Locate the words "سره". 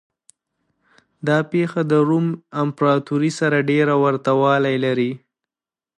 3.39-3.57